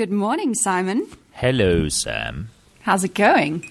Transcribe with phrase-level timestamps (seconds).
[0.00, 1.06] Good morning, Simon.
[1.32, 2.48] Hello, Sam.
[2.80, 3.70] How's it going?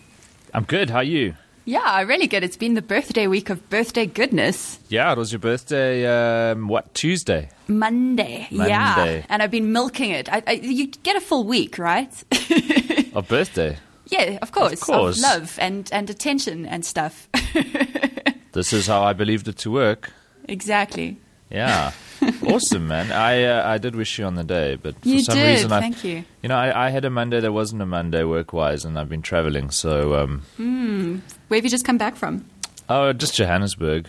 [0.54, 0.92] I'm good.
[0.92, 1.34] How are you?
[1.66, 2.44] Yeah, really good.
[2.44, 4.78] It's been the birthday week of birthday goodness.
[4.90, 6.06] Yeah, it was your birthday.
[6.06, 7.50] Um, what Tuesday?
[7.68, 8.48] Monday.
[8.52, 8.70] Monday.
[8.70, 10.32] Yeah, and I've been milking it.
[10.32, 12.14] I, I, you get a full week, right?
[13.16, 13.80] Of birthday.
[14.06, 14.74] yeah, of course.
[14.74, 15.20] Of course.
[15.20, 17.28] love and, and attention and stuff.
[18.52, 20.12] This is how I believed it to work.
[20.48, 21.18] exactly.
[21.50, 21.92] Yeah,
[22.48, 23.12] awesome, man.
[23.12, 25.48] I uh, I did wish you on the day, but for You some did.
[25.56, 26.24] reason, I Thank you.
[26.44, 29.10] you know I, I had a Monday that wasn't a Monday work wise, and I've
[29.10, 29.72] been traveling.
[29.72, 32.46] So um, Where have you just come back from?
[32.88, 34.08] oh, just Johannesburg.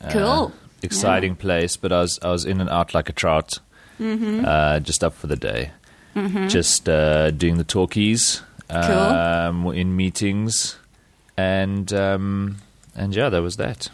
[0.00, 0.52] Uh, Cool.
[0.82, 3.58] exciting place, but I was I was in and out like a trout.
[3.98, 4.44] Mm-hmm.
[4.44, 5.72] Uh, just up for the day,
[6.46, 10.76] just uh, doing the talkies, um, in meetings,
[11.36, 12.58] and um,
[12.94, 13.88] and yeah, that was that.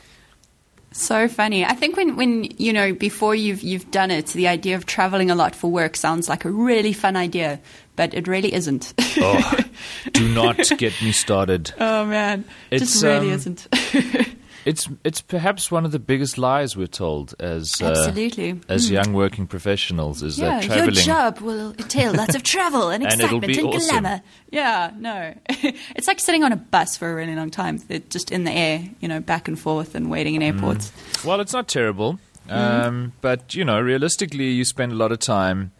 [0.97, 1.65] So funny.
[1.65, 5.29] I think when, when you know before you've you've done it, the idea of traveling
[5.29, 7.59] a lot for work sounds like a really fun idea,
[7.97, 8.95] but it really isn't.
[9.19, 9.59] Oh,
[10.13, 11.75] do not get me started.
[11.81, 13.69] oh man, It's, just really um, isn't.
[14.65, 18.61] It's it's perhaps one of the biggest lies we're told as uh, Absolutely.
[18.69, 20.95] as young working professionals is yeah, that traveling.
[20.95, 23.89] your job will entail lots of travel and And excitement and, awesome.
[24.03, 24.23] glamour.
[24.51, 25.35] Yeah, no,
[25.97, 27.77] it's like sitting on a bus for a really long time.
[27.89, 30.55] They're just in the air, you know, back and forth and waiting in Mm.
[30.55, 30.93] airports.
[31.25, 35.73] Well, it's not terrible, um, but you know, realistically, you spend a lot of time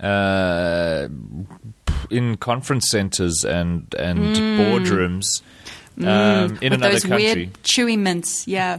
[0.00, 1.08] uh,
[2.10, 4.18] in conference centers and and
[4.58, 5.42] boardrooms
[6.00, 6.74] um, in Mm.
[6.74, 7.24] Another those country.
[7.24, 8.78] weird chewy mints, yeah.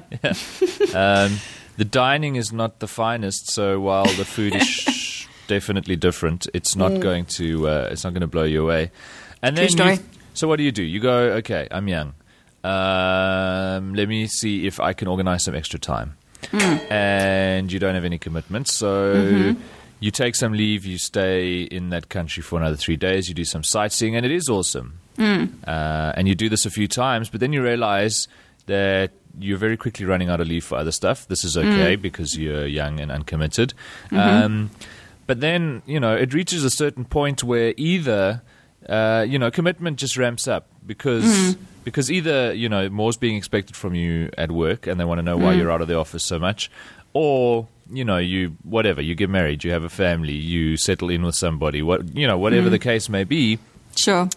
[0.93, 1.37] Um,
[1.77, 6.75] the dining is not the finest, so while the food is sh- definitely different, it's
[6.75, 6.99] not Mm.
[7.01, 8.91] going to uh, it's not going to blow you away.
[9.41, 9.93] And then, story.
[9.95, 9.99] you-
[10.33, 10.83] so what do you do?
[10.83, 12.13] You go, okay, I'm young.
[12.63, 16.15] Um, let me see if I can organize some extra time.
[16.51, 16.91] Mm.
[16.91, 19.61] And you don't have any commitments, so Mm-hmm.
[19.99, 20.85] you take some leave.
[20.85, 23.27] You stay in that country for another three days.
[23.29, 24.99] You do some sightseeing, and it is awesome.
[25.19, 25.51] Mm.
[25.67, 28.27] Uh, and you do this a few times, but then you realize
[28.67, 31.27] that you're very quickly running out of leave for other stuff.
[31.27, 33.73] This is okay because you're young and uncommitted.
[34.11, 34.71] Um,
[35.27, 38.41] but then, you know, it reaches a certain point where either,
[38.87, 41.55] uh, you know, commitment just ramps up because.
[41.85, 45.23] Because either you know more's being expected from you at work, and they want to
[45.23, 46.69] know why you're out of the office so much,
[47.13, 51.23] or you know you whatever you get married, you have a family, you settle in
[51.23, 53.57] with somebody, what you know whatever the case may be,
[53.95, 54.29] Sure.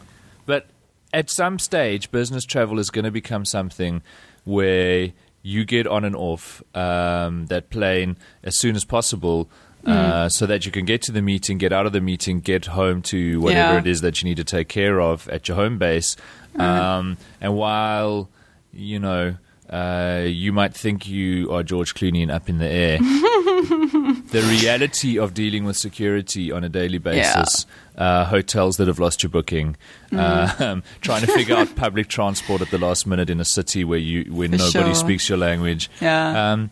[0.46, 0.66] but
[1.12, 4.02] at some stage, business travel is going to become something
[4.44, 5.12] where
[5.42, 9.48] you get on and off um, that plane as soon as possible.
[9.84, 12.66] Uh, so that you can get to the meeting, get out of the meeting, get
[12.66, 13.78] home to whatever Yeah.
[13.80, 16.14] it is that you need to take care of at your home base.
[16.56, 18.28] Um, and while,
[18.72, 19.34] you know,
[19.72, 25.18] uh, you might think you are George Clooney and up in the air, the reality
[25.18, 27.66] of dealing with security on a daily basis,
[27.96, 29.76] uh, hotels that have lost your booking,
[30.10, 30.60] Mm.
[30.60, 33.98] um, trying to figure out public transport at the last minute in a city where
[33.98, 34.94] you where For nobody sure.
[34.94, 35.88] speaks your language.
[36.00, 36.52] Yeah.
[36.52, 36.70] Um,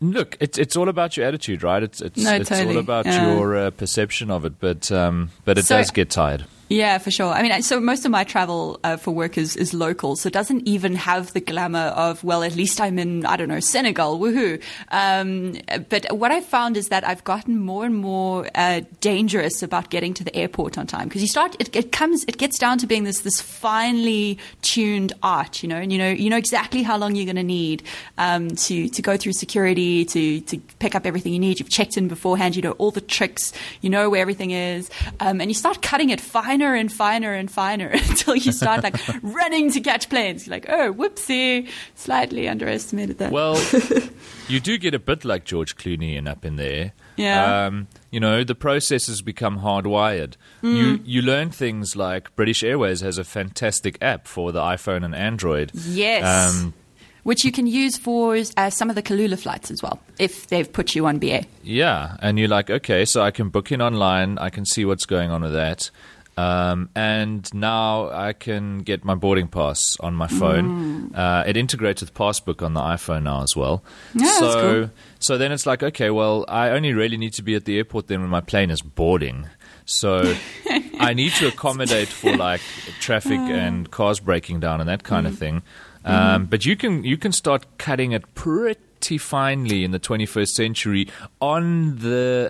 [0.00, 1.82] look, it's it's all about your attitude, right?
[1.82, 2.74] It's it's, No, it's totally.
[2.76, 3.34] all about Yeah.
[3.34, 6.44] your uh, perception of it, but um, but it So- does get tired.
[6.72, 7.30] Yeah, for sure.
[7.30, 10.32] I mean, so most of my travel uh, for work is, is local, so it
[10.32, 14.18] doesn't even have the glamour of, well, at least I'm in, I don't know, Senegal,
[14.18, 14.58] woohoo.
[14.90, 15.58] Um,
[15.90, 20.14] but what I've found is that I've gotten more and more uh, dangerous about getting
[20.14, 22.86] to the airport on time because you start, it, it comes, it gets down to
[22.86, 26.96] being this this finely tuned art, you know, and you know, you know exactly how
[26.96, 27.82] long you're going to need
[28.16, 31.60] um, to to go through security, to to pick up everything you need.
[31.60, 33.52] You've checked in beforehand, you know all the tricks,
[33.82, 34.88] you know where everything is,
[35.20, 36.18] um, and you start cutting it
[36.62, 40.46] finer and finer and finer until you start like running to catch planes.
[40.46, 43.32] You're like, oh, whoopsie, slightly underestimated that.
[43.32, 43.60] Well,
[44.48, 46.92] you do get a bit like George Clooney and up in there.
[47.16, 47.66] Yeah.
[47.66, 50.36] Um, you know, the process has become hardwired.
[50.62, 50.76] Mm.
[50.76, 55.14] You you learn things like British Airways has a fantastic app for the iPhone and
[55.14, 55.72] Android.
[55.74, 56.54] yes.
[56.54, 56.74] Um,
[57.22, 60.70] which you can use for uh, some of the Kulula flights as well, if they've
[60.70, 61.44] put you on BA.
[61.62, 64.38] Yeah, and you're like, okay, so I can book in online.
[64.38, 65.90] I can see what's going on with that.
[66.36, 71.14] Um, and now I can get my boarding pass on my phone.
[71.14, 73.82] Uh, it integrates with Passbook on the iPhone now as well.
[74.14, 74.90] Yeah, so, cool.
[75.18, 78.06] so then it's like, okay, well, I only really need to be at the airport
[78.06, 79.46] then when my plane is boarding.
[79.84, 80.34] So
[80.98, 82.62] I need to accommodate for like
[83.00, 85.62] traffic and cars breaking down and that kind of thing.
[86.04, 88.80] Um, But you can you can start cutting it pretty
[89.18, 91.08] finely in the 21st century
[91.40, 92.48] on the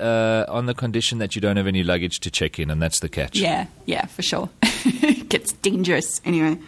[0.49, 3.01] uh, on the condition that you don't have any luggage to check in, and that's
[3.01, 3.39] the catch.
[3.39, 4.49] Yeah, yeah, for sure.
[4.63, 6.59] it gets dangerous anyway.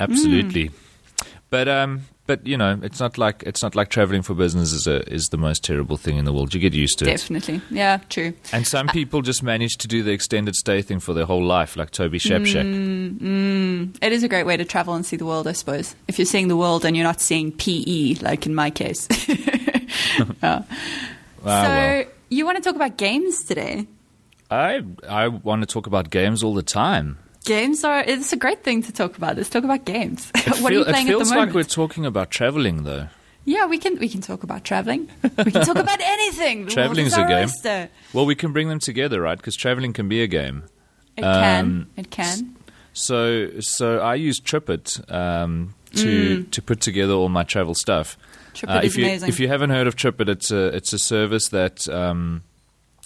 [0.00, 0.70] Absolutely.
[1.50, 4.86] But um, but you know, it's not like it's not like traveling for business is
[4.86, 6.54] a, is the most terrible thing in the world.
[6.54, 7.08] You get used to it.
[7.08, 7.60] Definitely.
[7.70, 8.34] Yeah, true.
[8.52, 11.74] And some people just manage to do the extended stay thing for their whole life,
[11.76, 13.18] like Toby Shapshak.
[13.18, 15.96] Mm, It is a great way to travel and see the world, I suppose.
[16.06, 19.08] If you're seeing the world and you're not seeing PE, like in my case.
[20.42, 20.62] Yeah.
[21.44, 22.04] Ah, so, well.
[22.28, 23.86] you want to talk about games today?
[24.50, 27.18] I I want to talk about games all the time.
[27.48, 29.36] Games are, it's a great thing to talk about.
[29.36, 30.30] Let's talk about games.
[30.60, 31.54] What are you playing it at feels the like moment?
[31.54, 33.08] we're talking about traveling, though.
[33.44, 35.08] yeah, we can, we can talk about traveling.
[35.22, 36.66] We can talk about anything.
[36.66, 37.48] The Traveling is a game.
[37.48, 37.88] oyster.
[38.12, 39.38] Well, we can bring them together, right?
[39.38, 40.64] Because traveling can be a game.
[41.16, 41.64] It can.
[41.64, 42.54] Um, It can.
[42.92, 48.16] So, so I use Tripit um, to to put together all my travel stuff.
[48.18, 48.54] Mm.
[48.54, 49.28] Tripit Uh, is if you amazing.
[49.28, 52.42] if you haven't heard of Tripit, it's a it's a service that um,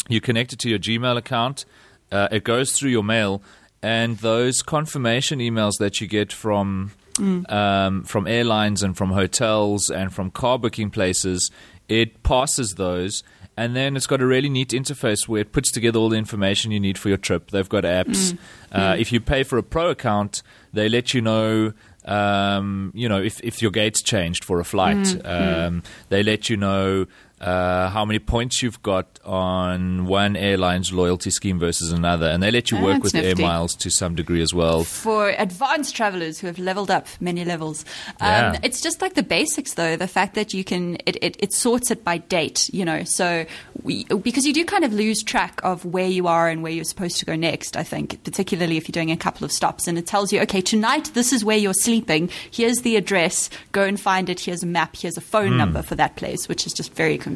[0.09, 1.65] you connect it to your Gmail account.
[2.11, 3.43] Uh, it goes through your mail,
[3.83, 7.53] and those confirmation emails that you get from Mm.
[7.53, 11.51] um, from airlines and from hotels and from car booking places,
[11.87, 13.23] it passes those.
[13.55, 16.71] And then it's got a really neat interface where it puts together all the information
[16.73, 17.51] you need for your trip.
[17.51, 18.35] They've got apps.
[18.73, 20.43] Uh, if you pay for a pro account,
[20.73, 21.75] they let you know,
[22.07, 25.15] um, you know, if, if your gate's changed for a flight.
[25.27, 27.05] Um, they let you know
[27.43, 32.51] uh, how many points you've got on one airline's loyalty scheme versus another, and they
[32.51, 34.85] let you Ah, work that's with air miles to some degree as well.
[34.85, 37.85] for advanced travelers who have leveled up many levels.
[38.21, 38.59] Um, Yeah.
[38.63, 39.97] It's just like the basics, though.
[39.97, 43.03] The fact that you can, it, it, it sorts it by date, you know.
[43.05, 43.45] So,
[43.83, 46.85] we, because you do kind of lose track of where you are and where you're
[46.85, 49.89] supposed to go next, I think, particularly if you're doing a couple of stops.
[49.89, 52.31] And it tells you, okay, tonight this is where you're sleeping.
[52.53, 53.51] Here's the address.
[53.73, 54.39] Go and find it.
[54.39, 54.95] Here's a map.
[54.97, 57.32] Here's a phone number for that place, which is just very convenient.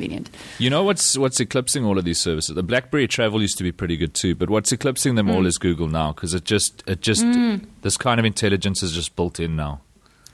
[0.59, 2.55] You know what's what's eclipsing all of these services?
[2.55, 5.35] The BlackBerry Travel used to be pretty good too, but what's eclipsing them Mm.
[5.35, 7.25] all is Google now because it just it just
[7.83, 9.81] this kind of intelligence is just built in now.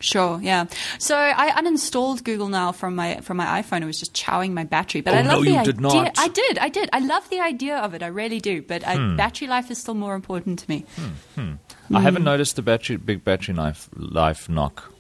[0.01, 0.65] Sure, yeah.
[0.99, 3.83] So I uninstalled Google now from my from my iPhone.
[3.83, 5.01] It was just chowing my battery.
[5.01, 5.73] But Oh, I love no, the you idea.
[5.75, 6.19] did.
[6.19, 6.91] I did, I did.
[6.93, 8.03] I love the idea of it.
[8.03, 8.63] I really do.
[8.63, 9.17] But uh, Hmm.
[9.17, 10.85] battery life is still more important to me.
[11.95, 14.92] I haven't noticed the battery big battery life life knock.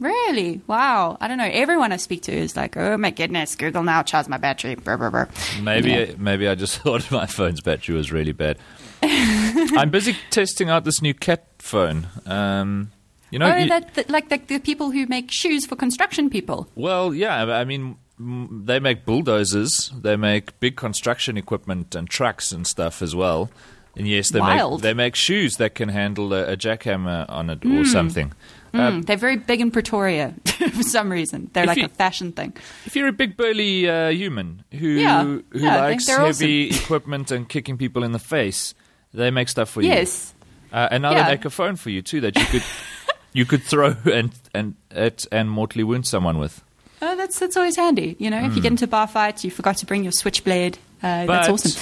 [0.00, 0.60] Really?
[0.66, 1.16] Wow.
[1.20, 1.48] I don't know.
[1.50, 4.74] Everyone I speak to is like, oh my goodness, Google now charges my battery.
[4.74, 5.28] Brr, brr, brr.
[5.62, 8.58] Maybe maybe I just thought my phone's battery was really bad.
[9.02, 12.08] I'm busy testing out this new cat phone.
[12.26, 12.90] Um,
[13.30, 16.30] you know, oh, you- that, that like the, the people who make shoes for construction
[16.30, 16.68] people.
[16.74, 22.52] Well, yeah, I mean, mm, they make bulldozers, they make big construction equipment and trucks
[22.52, 23.50] and stuff as well.
[23.96, 24.80] And yes, they Wild.
[24.80, 28.32] make they make shoes that can handle a, a jackhammer on it or something.
[28.74, 31.48] Mm, they're very big in Pretoria for some reason.
[31.52, 32.52] They're like you- a fashion thing.
[32.86, 37.48] If you're a big burly uh, human who Yeah, who yeah, likes heavy equipment and
[37.48, 38.74] kicking people in the face,
[39.12, 39.88] they make stuff for you.
[39.88, 40.34] Yes.
[40.72, 41.24] Uh, and now Yeah.
[41.24, 42.62] they make a phone for you too that you could
[43.32, 46.62] you could throw and and at and mortally wound someone with.
[47.00, 48.16] Oh, that's that's always handy.
[48.18, 50.78] You know, if you get into bar fights, you forgot to bring your switchblade.
[51.02, 51.80] Uh, that's awesome.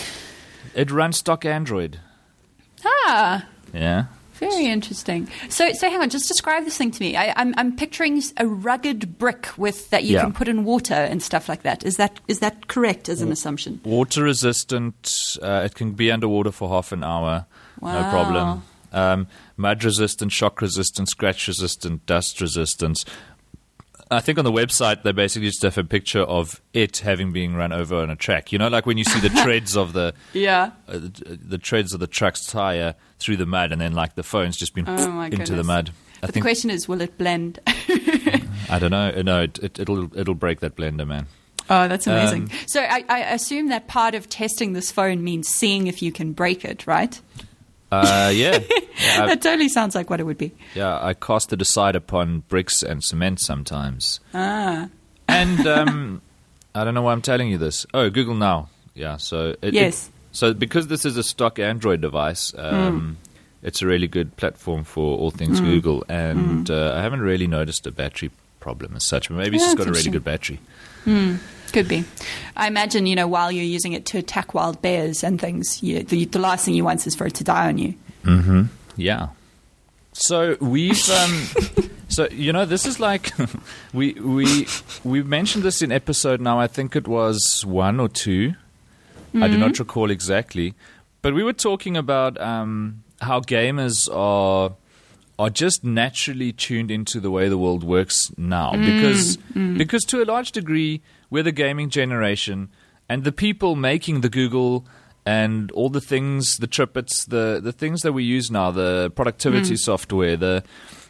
[0.75, 2.01] It runs stock Android.
[2.85, 4.07] Ah, Yeah.
[4.51, 5.29] Very interesting.
[5.49, 7.17] So, so hang on, just describe this thing to me.
[7.17, 10.23] I, I'm I'm picturing a rugged brick with that you Yeah.
[10.23, 11.85] can put in water and stuff like that.
[11.85, 13.81] Is that is that correct as an assumption?
[13.85, 15.39] Water resistant.
[15.43, 17.47] Uh, it can be underwater for half an hour.
[17.81, 18.63] No problem.
[18.93, 23.05] Um, mud resistant, shock resistant, scratch resistant, dust resistant.
[24.13, 27.55] I think on the website they basically just have a picture of it having been
[27.57, 28.53] run over on a track.
[28.53, 30.71] You know, like when you see the treads of the Yeah.
[30.89, 34.23] uh, the, the treads of the truck's tire through the mud, and then like the
[34.23, 35.91] phone's just been Oh into the mud.
[36.23, 37.59] I But the question is, will it blend?
[37.67, 39.13] I don't know.
[39.17, 41.27] Uh, No, it, it, it'll it'll break that blender, man.
[41.71, 42.43] Oh, that's amazing.
[42.45, 46.11] Um, so I, I assume that part of testing this phone means seeing if you
[46.13, 47.21] can break it, right?
[47.93, 48.59] Uh, yeah,
[49.03, 50.51] yeah, that totally sounds like what it would be.
[50.75, 50.99] yeah.
[51.05, 54.19] I cast the decide upon bricks and cement sometimes.
[54.33, 54.89] Ah,
[55.29, 56.23] And um,
[56.75, 57.85] I don't know why I'm telling you this.
[57.93, 58.71] Oh, Google Now.
[58.95, 59.19] Yeah.
[59.19, 60.07] So it, Yes.
[60.09, 63.19] it- so because this is a stock Android device, um,
[63.63, 66.03] it's a really good platform for all things Google.
[66.09, 69.29] And uh, I haven't really noticed a battery problem as such.
[69.29, 70.59] But maybe it's Yeah, just got a really good battery.
[71.73, 72.05] Could be.
[72.57, 76.03] I imagine you know while you're using it to attack wild bears and things, you,
[76.03, 77.95] the, the last thing you want is for it to die on you.
[78.97, 79.29] Yeah.
[80.13, 81.47] So we've um,
[82.09, 83.33] so you know this is like
[83.93, 84.67] we we
[85.05, 88.55] we mentioned this in episode now I think it was one or 2
[89.35, 90.75] I do not recall exactly,
[91.23, 94.75] but we were talking about um, how gamers are
[95.39, 99.39] are just naturally tuned into the way the world works now because
[99.79, 101.01] because to a large degree
[101.33, 102.69] we're the gaming generation
[103.09, 104.87] and the people making the Google
[105.25, 109.77] and all the things the Tripits the the things that we use now the productivity
[109.77, 110.63] software the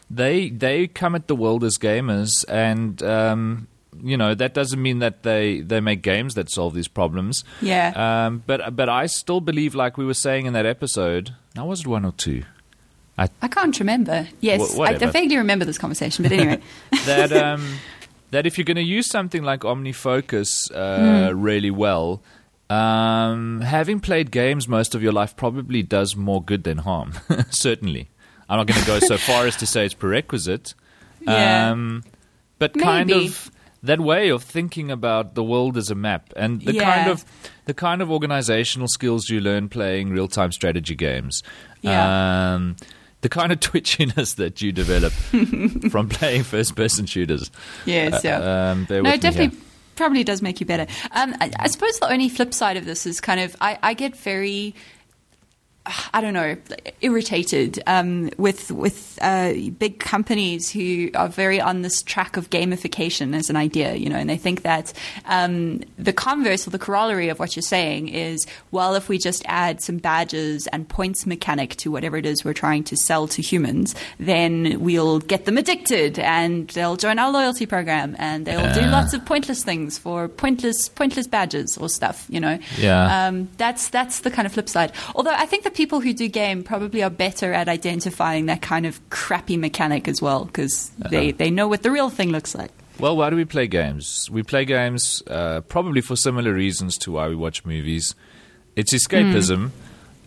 [0.09, 3.67] they they come at the world as gamers, and um,
[4.01, 7.43] you know that doesn't mean that they they make games that solve these problems.
[7.61, 7.93] Yeah.
[7.95, 11.81] Um, but but I still believe, like we were saying in that episode, now was
[11.81, 12.43] it one or two?
[13.17, 14.27] I I can't remember.
[14.39, 16.61] Yes, Wh- I, I vaguely remember this conversation, but anyway.
[17.05, 17.79] that um,
[18.33, 21.39] that if you're going to use something like OmniFocus uh, Hmm.
[21.41, 22.21] really well,
[22.69, 27.13] um, having played games most of your life probably does more good than harm.
[27.49, 28.09] Certainly,
[28.49, 30.73] I'm not going to go so far as to say it's prerequisite.
[31.21, 31.71] Yeah.
[31.71, 32.03] Um,
[32.59, 33.51] but kind of
[33.83, 36.95] that way of thinking about the world as a map and the Yeah.
[36.95, 37.25] kind of
[37.65, 41.43] the kind of organizational skills you learn playing real-time strategy games.
[41.81, 42.55] Yeah.
[42.55, 42.75] Um,
[43.23, 45.11] the kind of twitchiness that you develop
[45.91, 47.49] from playing first-person shooters.
[47.85, 48.71] yes, yeah.
[48.71, 49.57] Um, no, it definitely
[49.95, 50.85] probably does make you better.
[51.11, 53.93] Um, I, I suppose the only flip side of this is kind of I, I
[53.95, 54.75] get very.
[55.85, 56.55] I don't know,
[57.01, 63.35] irritated um, with with uh, big companies who are very on this track of gamification
[63.35, 64.93] as an idea, you know, and they think that
[65.25, 69.43] um, the converse or the corollary of what you're saying is, well, if we just
[69.45, 73.41] add some badges and points mechanic to whatever it is we're trying to sell to
[73.41, 78.87] humans, then we'll get them addicted and they'll join our loyalty program and they'll do
[78.87, 82.57] lots of pointless things for pointless pointless badges or stuff, you know.
[82.77, 83.27] Yeah.
[83.27, 84.93] Um, that's that's the kind of flip side.
[85.13, 88.85] Although I think the people who do game probably are better at identifying that kind
[88.85, 91.37] of crappy mechanic as well because they, Uh-huh.
[91.37, 92.71] they know what the real thing looks like.
[92.99, 94.29] Well, why do we play games?
[94.29, 98.13] We play games uh, probably for similar reasons to why we watch movies.
[98.75, 99.71] It's escapism.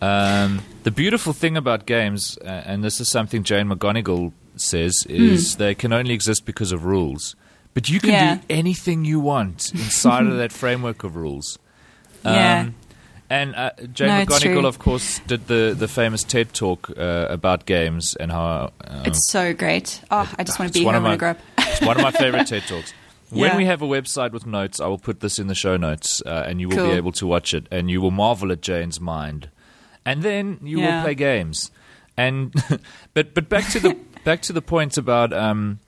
[0.02, 5.56] Um, the beautiful thing about games, uh, and this is something Jane McGonigal says, is
[5.56, 7.34] they can only exist because of rules.
[7.72, 8.34] But you can Yeah.
[8.36, 11.58] do anything you want inside of that framework of rules.
[12.24, 12.70] Yeah.
[13.28, 17.66] And uh, Jane No, McGonigal, of course, did the, the famous TED talk uh, about
[17.66, 20.00] games and how uh, It's so great.
[20.10, 21.38] Oh, I just want to be here when I my- grow up.
[21.58, 22.92] it's one of my favorite TED talks.
[23.30, 23.56] When Yeah.
[23.56, 26.44] we have a website with notes, I will put this in the show notes, uh,
[26.46, 26.90] and you will Cool.
[26.90, 29.50] be able to watch it, and you will marvel at Jane's mind,
[30.04, 31.72] and then you will play games.
[32.16, 32.54] And
[33.14, 35.80] but but back to the back to the point about um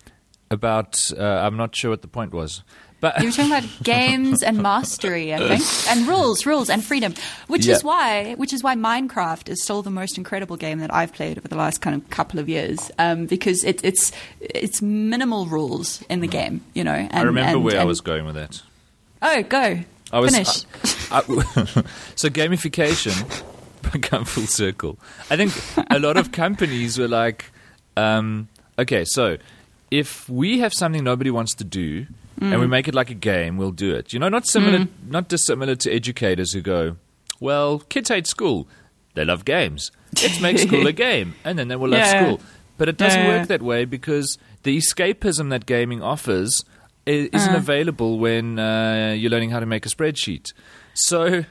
[0.50, 2.64] about uh, I'm not sure what the point was,
[3.00, 7.14] but You were talking about games and mastery, I think, and rules, rules and freedom,
[7.47, 7.76] which Yeah.
[7.76, 11.38] is why, which is why Minecraft is still the most incredible game that I've played
[11.38, 16.02] over the last kind of couple of years, um, because it, it's it's minimal rules
[16.09, 16.93] in the game, you know.
[16.93, 18.62] And, I remember and- where I was going with that.
[19.23, 19.81] Oh, go
[20.12, 20.64] I was finish.
[21.11, 21.83] I- I-
[22.17, 23.14] so gamification
[24.02, 24.99] come full circle.
[25.31, 25.52] I think
[25.90, 27.47] a lot of companies were like,
[27.97, 29.38] um, okay, so
[29.90, 32.07] if we have something nobody wants to do
[32.40, 32.71] and we Mm.
[32.71, 34.12] make it like a game, we'll do it.
[34.12, 36.97] You know, not similar, not dissimilar to educators who go,
[37.40, 38.68] well, kids hate school,
[39.14, 39.90] they love games.
[40.23, 42.23] Let's make school a game, and then they will love Yeah.
[42.25, 42.40] school.
[42.76, 43.38] But it doesn't Yeah.
[43.38, 46.64] work that way because the escapism that gaming offers
[47.07, 47.57] isn't Uh.
[47.57, 50.52] available when uh, you're learning how to make a spreadsheet.
[50.95, 51.45] So,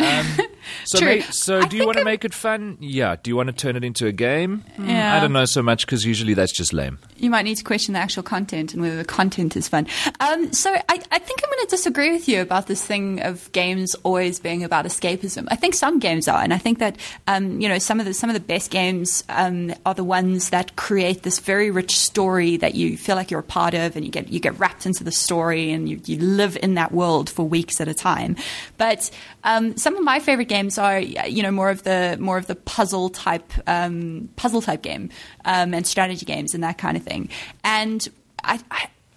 [0.00, 0.26] um,
[0.84, 1.18] so, True.
[1.18, 2.76] ma- so I do you want to make it fun?
[2.80, 3.16] Yeah.
[3.22, 4.64] Do you want to turn it into a game?
[4.78, 5.16] Yeah.
[5.16, 6.98] I don't know so much because usually that's just lame.
[7.16, 9.86] you might need to question the actual content and whether the content is fun.
[10.20, 13.50] Um, so I, I think I'm going to disagree with you about this thing of
[13.52, 15.46] games always being about escapism.
[15.50, 18.14] I think some games are, and I think that um, you know some of the
[18.14, 22.56] some of the best games um, are the ones that create this very rich story
[22.58, 25.04] that you feel like you're a part of, and you get you get wrapped into
[25.04, 28.36] the story, and you, you live in that world for weeks at a time.
[28.78, 29.10] But
[29.44, 32.54] um, some of my favorite games are you know more of the more of the
[32.54, 35.08] puzzle type um, puzzle type game
[35.46, 37.30] um, and strategy games and that kind of thing.
[37.64, 38.06] And
[38.44, 38.60] I,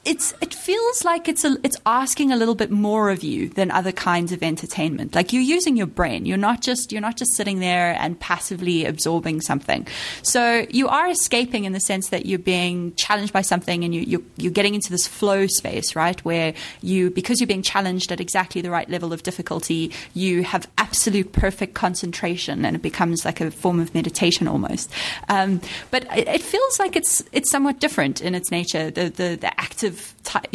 [0.06, 3.72] it's it feels like it's a, it's asking a little bit more of you than
[3.72, 5.16] other kinds of entertainment.
[5.16, 6.28] Like you're using your brain.
[6.28, 9.88] You're not just you're not just sitting there and passively absorbing something.
[10.22, 14.02] So you are escaping in the sense that you're being challenged by something and you
[14.02, 16.24] you're, you're getting into this flow space, right?
[16.24, 20.70] Where you because you're being challenged at exactly the right level of difficulty, you have
[20.78, 24.92] absolute perfect concentration and it becomes like a form of meditation almost.
[25.30, 28.92] Um, but it, it feels like it's it's somewhat different in its nature.
[28.92, 30.50] The the, the active type,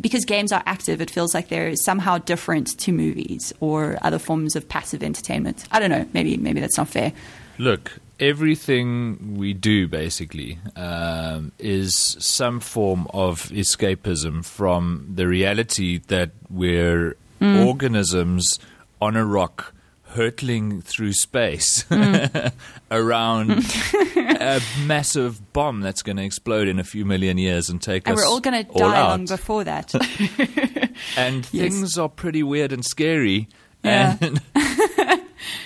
[0.00, 4.56] because games are active, it feels like they're somehow different to movies or other forms
[4.56, 5.64] of passive entertainment.
[5.70, 6.06] I don't know.
[6.12, 7.12] Maybe maybe that's not fair.
[7.58, 16.30] Look, everything we do basically um, is some form of escapism from the reality that
[16.48, 18.58] we're organisms
[19.00, 19.72] on a rock
[20.10, 21.84] hurtling through space
[22.90, 23.50] around
[24.16, 28.16] a massive bomb that's going to explode in a few million years and take And
[28.18, 29.08] us we're all going to die out.
[29.10, 29.94] long before that.
[31.16, 31.72] and Yes.
[31.72, 33.48] things are pretty weird and scary
[33.84, 34.16] Yeah.
[34.20, 34.40] and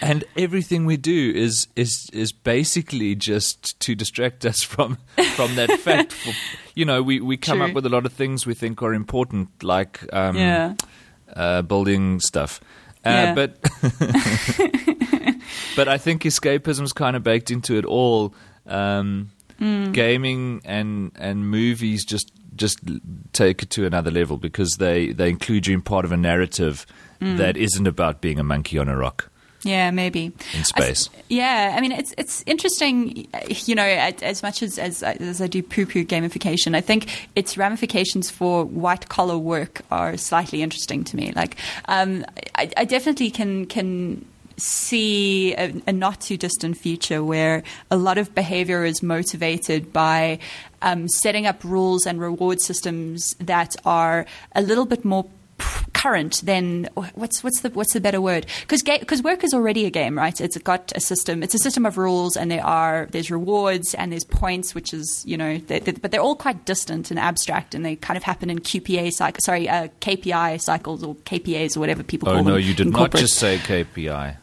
[0.01, 4.99] and everything we do is is is basically just to distract us from
[5.35, 6.13] from that fact.
[6.13, 6.33] For,
[6.75, 7.69] you know, we we come True.
[7.69, 10.75] up with a lot of things we think are important, like um, Yeah.
[11.35, 12.61] uh, building stuff.
[13.05, 13.35] Uh, Yeah.
[13.35, 13.63] But
[15.77, 18.35] but I think escapism's kind of baked into it all.
[18.67, 19.31] Um,
[19.61, 19.93] Mm.
[19.93, 22.81] Gaming and and movies just just
[23.33, 26.85] take it to another level because they they include you in part of a narrative
[27.21, 27.37] Mm.
[27.37, 29.31] that isn't about being a monkey on a rock
[29.65, 31.09] Yeah, maybe in space.
[31.15, 33.29] I, yeah, I mean, it's it's interesting.
[33.49, 38.31] You know, as, much as, as as I do poo-poo gamification, I think its ramifications
[38.31, 41.33] for white collar work are slightly interesting to me.
[41.37, 42.25] Like, um,
[42.57, 44.25] I, I definitely can can
[44.57, 50.39] see a, a not too distant future where a lot of behavior is motivated by
[50.83, 55.27] um, setting up rules and reward systems that are a little bit more
[55.93, 58.47] current than what's what's the what's the better word?
[58.63, 60.41] Because because work is already a game right?
[60.41, 61.43] It's got a system.
[61.43, 65.25] It's a system of rules and there are there's rewards and there's points which is
[65.27, 68.23] you know they, they, but they're all quite distant and abstract and they kind of
[68.23, 72.45] happen in QPA cycle sorry uh, KPI cycles or KPAs or whatever people Oh call
[72.45, 74.37] them no, you did not just say KPI.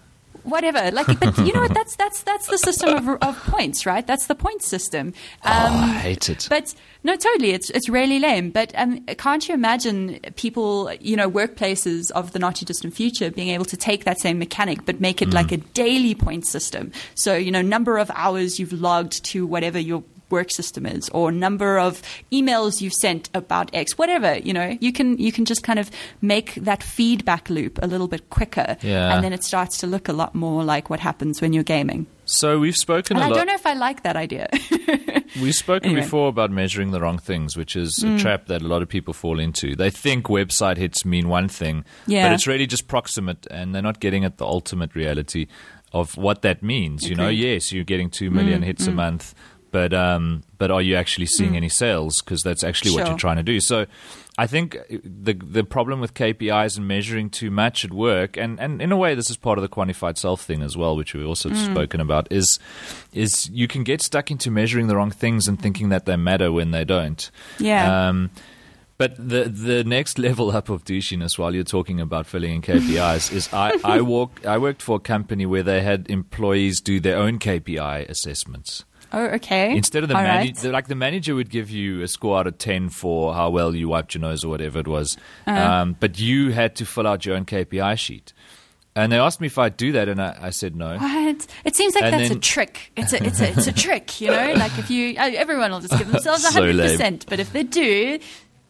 [0.50, 0.92] Whatever.
[0.92, 1.74] Like, but you know what?
[1.74, 4.06] That's that's that's the system of, of points, right?
[4.06, 5.14] That's the point system.
[5.44, 6.48] Um, oh, I hate it.
[6.50, 8.52] But no, totally, it's it's really lame.
[8.52, 13.32] But um, can't you imagine people, you know, workplaces of the not too distant future
[13.32, 16.92] being able to take that same mechanic but make it like a daily point system?
[17.16, 21.32] So you know, number of hours you've logged to whatever your work system is or
[21.32, 25.64] number of emails you've sent about x whatever you know you can you can just
[25.64, 25.90] kind of
[26.22, 29.14] make that feedback loop a little bit quicker Yeah.
[29.16, 32.06] and then it starts to look a lot more like what happens when you're gaming
[32.26, 34.48] so we've spoken and i don't know if i like that idea
[35.42, 36.02] We've spoken Anyway.
[36.06, 38.16] before about measuring the wrong things, which is Mm.
[38.16, 39.76] a trap that a lot of people fall into.
[39.76, 42.26] They think website hits mean one thing, Yeah.
[42.28, 45.46] but it's really just proximate, and they're not getting at the ultimate reality
[45.94, 47.08] of what that means.
[47.08, 49.36] You know, Mm, yes, you're getting two million hits a month,
[49.72, 52.22] but um, but are you actually seeing any sales?
[52.22, 53.60] Because that's actually what you're trying to do.
[53.60, 53.86] So.
[54.38, 58.82] I think the the problem with KPIs and measuring too much at work, and, and
[58.82, 61.28] in a way, this is part of the quantified self thing as well, which we've
[61.28, 61.72] also Mm.
[61.74, 62.58] spoken about, is
[63.12, 66.54] is you can get stuck into measuring the wrong things and thinking that they matter
[66.54, 67.30] when they don't.
[67.60, 68.08] Yeah.
[68.08, 68.30] Um,
[68.98, 73.34] but the the next level up of douchiness, while you're talking about filling in KPIs,
[73.34, 77.18] is I I walk I worked for a company where they had employees do their
[77.18, 78.86] own KPI assessments.
[79.14, 80.74] Oh okay Instead of the All manager, right.
[80.74, 83.90] like the manager would give you a score out of ten for how well you
[83.90, 85.18] wiped your nose or whatever it was,
[85.48, 85.60] Uh-huh.
[85.60, 88.34] um, but you had to fill out your own KPI sheet.
[88.96, 90.98] And they asked me if I'd do that, and I, I said no.
[90.98, 91.48] What?
[91.64, 92.92] It seems like And that's a trick.
[92.98, 94.54] It's a it's a it's a trick, you know.
[94.54, 96.90] Like if you uh, everyone will just give themselves So hundred lame.
[96.92, 98.20] percent, but if they do,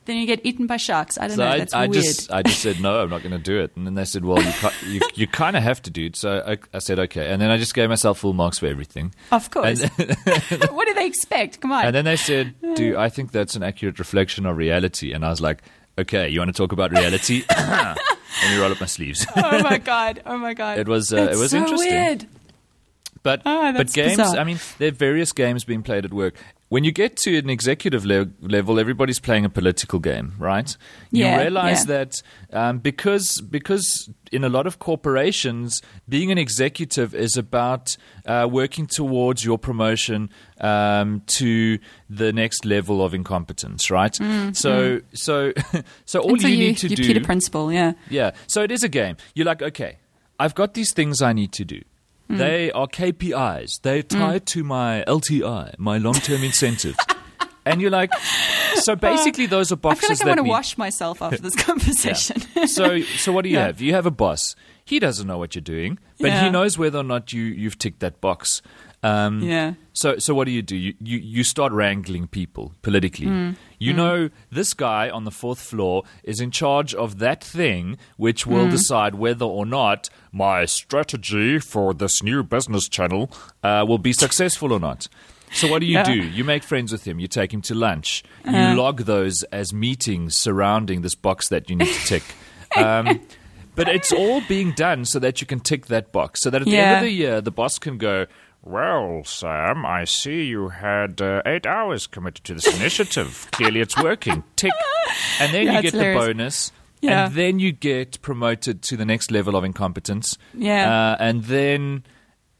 [0.09, 1.17] then you get eaten by sharks.
[1.17, 1.51] I don't So know.
[1.51, 2.03] I, That's I weird.
[2.03, 3.71] just I just said no, I'm not going to do it.
[3.75, 4.51] And then they said, well, you
[4.87, 6.15] you, you kind of have to do it.
[6.15, 9.13] So I, I said okay, and then I just gave myself full marks for everything.
[9.31, 9.81] of course.
[9.81, 9.91] And,
[10.71, 11.61] what do they expect?
[11.61, 11.85] Come on.
[11.85, 15.13] and then they said, do I think that's an accurate reflection of reality?
[15.13, 15.61] And I was like,
[15.97, 17.43] okay, you want to talk about reality?
[17.49, 17.97] Let
[18.51, 19.25] me roll up my sleeves.
[19.35, 20.21] oh my god!
[20.25, 20.77] Oh my god!
[20.79, 21.91] It was, uh, it was so interesting.
[21.91, 22.25] Weird.
[23.21, 24.37] But Ah, but games, bizarre.
[24.37, 26.35] I mean, there are various games being played at work.
[26.69, 30.77] When you get to an executive le- level, everybody's playing a political game, right?
[31.11, 31.97] You Yeah, realize yeah.
[31.97, 32.21] that
[32.53, 38.85] um, because because in a lot of corporations, being an executive is about uh, working
[38.85, 40.29] towards your promotion
[40.61, 44.15] um, to the next level of incompetence, right?
[44.53, 45.51] so so
[46.05, 47.93] so all Mm, so you, you, need to you do Peter Principle, yeah.
[48.09, 48.31] yeah.
[48.45, 49.17] So it is a game.
[49.33, 49.97] You're like, okay,
[50.39, 51.81] I've got these things I need to do.
[52.29, 52.37] Mm.
[52.37, 53.81] They are KPIs.
[53.81, 56.97] They're tied to my LTI, my long term incentives.
[57.65, 58.11] and you're like,
[58.75, 61.37] so basically, those are I feel boxes like I want to mean- wash myself after
[61.41, 62.41] this conversation.
[62.67, 63.65] so, so what do you Yeah.
[63.67, 63.81] have?
[63.81, 64.55] You have a boss.
[64.85, 67.99] He doesn't know what you're doing, but he knows whether or not you you've ticked
[67.99, 68.61] that box.
[69.01, 69.73] Um, Yeah.
[69.93, 70.75] So, so what do you do?
[70.75, 73.27] You you, you start wrangling people politically.
[73.27, 73.55] Mm.
[73.77, 78.45] You know, this guy on the fourth floor is in charge of that thing, which
[78.45, 78.71] will Mm.
[78.71, 83.29] decide whether or not my strategy for this new business channel
[83.63, 85.07] uh, will be successful or not.
[85.53, 86.03] So what do you Yeah.
[86.03, 86.13] do?
[86.13, 87.19] You make friends with him.
[87.19, 88.23] You take him to lunch.
[88.45, 88.75] You Uh-huh.
[88.75, 92.23] log those as meetings surrounding this box that you need to tick.
[92.77, 93.19] Um,
[93.73, 96.41] but it's all being done so that you can tick that box.
[96.41, 98.27] So that at the end of the year, the boss can go,
[98.69, 103.47] Well, Sam, I see you had uh, eight hours committed to this initiative.
[103.51, 104.43] Clearly it's working.
[104.55, 104.71] Tick.
[105.39, 106.71] And then Yeah, you get the bonus.
[107.01, 107.25] Yeah.
[107.25, 110.37] And then you get promoted to the next level of incompetence.
[110.53, 111.13] Yeah.
[111.13, 112.03] Uh, and then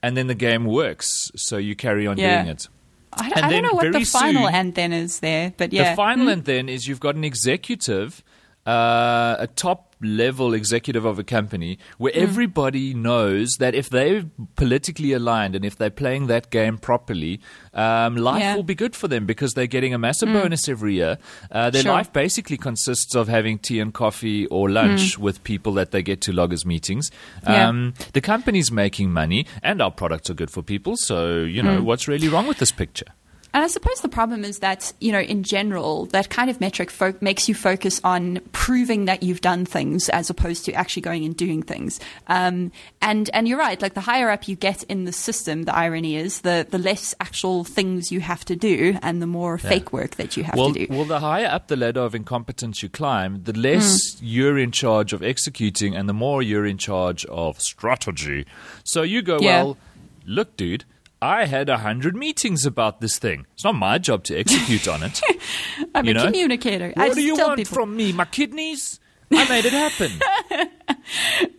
[0.02, 1.32] and then the game works.
[1.36, 2.38] So you carry on Yeah.
[2.43, 2.67] doing it.
[3.13, 5.91] I, I don't know what the final soon- and then is there, but yeah.
[5.91, 8.24] The final and then is you've got an executive
[8.67, 12.19] uh, a top level executive of a company where Hmm.
[12.22, 14.24] everybody knows that if they're
[14.56, 17.41] politically aligned and if they're playing that game properly,
[17.74, 18.56] um, life Yeah.
[18.56, 21.17] will be good for them because they're getting a massive bonus every year.
[21.52, 21.91] Uh, their Sure.
[21.93, 26.22] life basically consists of having tea and coffee or lunch with people that they get
[26.22, 27.12] to loggers meetings.
[27.43, 27.67] Yeah.
[27.67, 30.95] Um, the company's making money and our products are good for people.
[30.95, 33.08] So, you know, what's really wrong with this picture?
[33.52, 36.92] And I suppose the problem is that, you know, in general, that kind of metric
[36.92, 41.26] fo- makes you focus on proving that you've done things as opposed to actually going
[41.26, 42.00] and doing things.
[42.28, 45.76] Um, and, and you're right, like the higher up you get in the system, the
[45.76, 49.92] irony is the, the less actual things you have to do and the more fake
[49.92, 50.94] work that you have Well, to do.
[50.94, 55.12] well, the higher up the ladder of incompetence you climb, the less you're in charge
[55.12, 58.46] of executing and the more you're in charge of strategy.
[58.84, 59.64] So you go, Yeah.
[59.64, 59.78] well,
[60.26, 60.86] look, dude.
[61.22, 63.46] I had a hundred meetings about this thing.
[63.54, 65.20] It's not my job to execute on it.
[65.96, 66.26] I'm you a know?
[66.26, 66.94] communicator.
[66.96, 67.74] I What do you tell want people.
[67.76, 68.14] from me?
[68.14, 69.00] My kidneys?
[69.32, 70.12] I made it happen.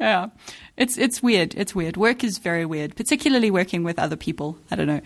[0.01, 0.29] Yeah,
[0.77, 1.55] it's it's weird.
[1.57, 1.96] It's weird.
[1.96, 4.57] Work is very weird, particularly working with other people.
[4.70, 5.01] I don't know.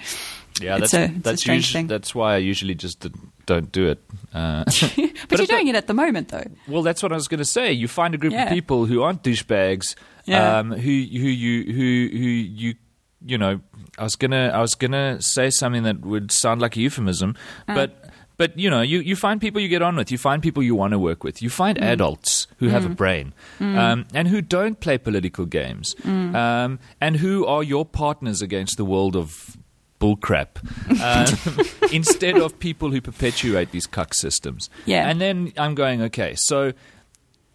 [0.60, 1.86] Yeah, that's a- that's strange usually, thing.
[1.88, 3.06] that's why I usually just
[3.46, 4.02] don't do it.
[4.32, 6.44] Uh, But, you're if the- doing it at the moment, though.
[6.68, 7.72] Well, that's what I was going to say.
[7.72, 8.44] You find a group Yeah.
[8.44, 9.94] of people who aren't douchebags,
[10.26, 10.58] Yeah.
[10.58, 12.74] um, who who you who who you
[13.24, 13.60] you know.
[13.98, 17.34] I was gonna I was gonna say something that would sound like a euphemism,
[17.68, 17.74] Uh.
[17.74, 17.90] but.
[18.36, 20.10] But you know, you, you find people you get on with.
[20.10, 21.40] You find people you want to work with.
[21.40, 21.84] You find Mm.
[21.92, 26.34] adults who have a brain um, and who don't play political games, Mm.
[26.34, 29.56] um, and who are your partners against the world of
[30.00, 30.58] bullcrap,
[31.00, 34.68] um, instead of people who perpetuate these cuck systems.
[34.84, 35.08] Yeah.
[35.08, 36.72] And then I'm going, okay, so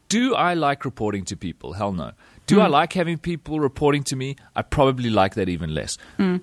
[0.08, 1.73] do I like reporting to people?
[1.73, 2.12] Hell no.
[2.50, 2.72] Do I hmm.
[2.72, 4.36] like having people reporting to me?
[4.56, 5.98] I probably like that even less.
[6.18, 6.38] Hmm.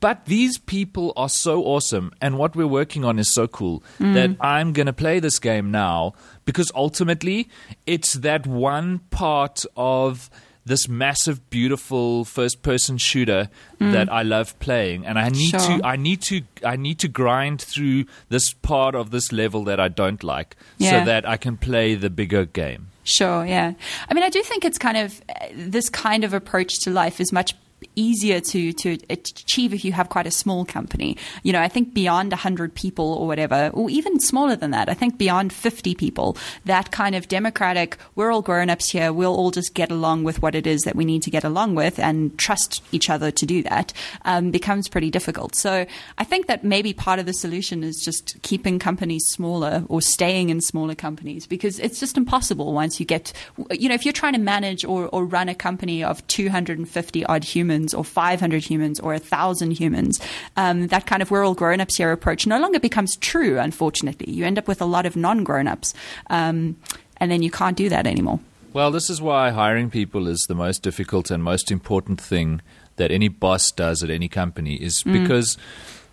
[0.00, 4.12] But these people are so awesome, and what we're working on is so cool hmm.
[4.12, 6.14] that I'm going to play this game now
[6.44, 7.48] because ultimately
[7.86, 10.28] it's that one part of
[10.66, 15.78] this massive, beautiful first-person shooter that I love playing, and I need Sure.
[15.78, 19.78] to, I need to, I need to grind through this part of this level that
[19.78, 20.90] I don't like, Yeah.
[20.90, 22.88] so that I can play the bigger game.
[23.06, 23.72] Sure, yeah.
[24.10, 27.20] I mean, I do think it's kind of uh, this kind of approach to life
[27.20, 27.54] is much
[27.94, 31.16] easier to to achieve if you have quite a small company.
[31.42, 34.94] You know, I think beyond 100 people or whatever, or even smaller than that, I
[34.94, 39.74] think beyond 50 people, that kind of democratic, we're all grown-ups here, we'll all just
[39.74, 42.82] get along with what it is that we need to get along with and trust
[42.92, 43.92] each other to do that,
[44.24, 45.54] um, becomes pretty difficult.
[45.54, 45.86] So
[46.18, 50.50] I think that maybe part of the solution is just keeping companies smaller or staying
[50.50, 53.32] in smaller companies because it's just impossible once you get,
[53.70, 57.44] you know, if you're trying to manage or, or run a company of 250 odd
[57.44, 60.20] humans or 500 humans or 1,000 humans,
[60.56, 64.32] um, that kind of we're all grown ups here approach no longer becomes true, unfortunately.
[64.32, 65.94] You end up with a lot of non grown ups,
[66.30, 66.76] um,
[67.18, 68.40] and then you can't do that anymore.
[68.72, 72.60] Well, this is why hiring people is the most difficult and most important thing
[72.96, 75.56] that any boss does at any company is because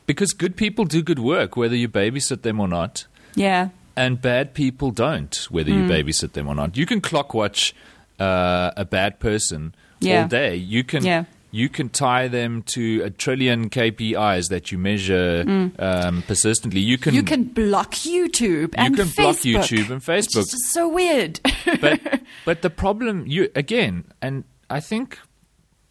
[0.06, 3.70] because good people do good work whether you babysit them or not Yeah.
[3.96, 6.76] and bad people don't whether you babysit them or not.
[6.76, 7.74] You can clock watch
[8.20, 10.24] uh, a bad person Yeah.
[10.24, 10.56] all day.
[10.56, 11.24] You can Yeah.
[11.56, 15.44] You can tie them to a trillion KPIs that you measure
[15.78, 16.80] um, persistently.
[16.82, 20.40] You can You can block YouTube and you can block Facebook, YouTube and which Facebook.
[20.40, 21.40] is just so weird.
[21.80, 22.00] but
[22.44, 25.20] but the problem you again, and I think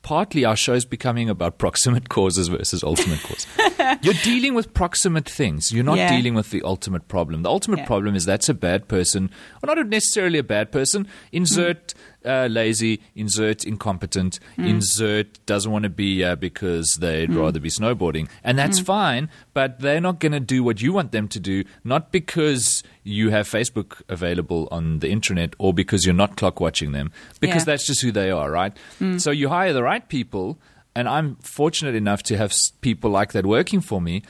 [0.02, 3.46] partly our show is becoming about proximate causes versus ultimate cause.
[4.02, 5.70] You're dealing with proximate things.
[5.70, 6.16] You're not Yeah.
[6.16, 7.42] dealing with the ultimate problem.
[7.44, 7.86] The ultimate Yeah.
[7.86, 9.30] problem is that's a bad person,
[9.62, 11.06] or not necessarily a bad person.
[11.30, 14.64] Insert uh, lazy, insert incompetent, hmm.
[14.64, 17.38] insert doesn't want to be here because they'd hmm.
[17.38, 18.28] rather be snowboarding.
[18.44, 18.84] And that's hmm.
[18.84, 22.82] fine, but they're not going to do what you want them to do, not because
[23.04, 27.62] you have Facebook available on the internet or because you're not clock watching them, because
[27.62, 27.72] Yeah.
[27.72, 28.76] that's just who they are, right?
[29.18, 30.58] So you hire the right people.
[30.94, 32.52] And I'm fortunate enough to have
[32.82, 34.22] people like that working for me.